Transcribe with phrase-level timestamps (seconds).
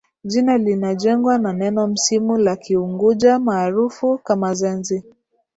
[0.23, 5.03] Jina linajengwa na neno msimu la Kiunguja maarufu kama Zenji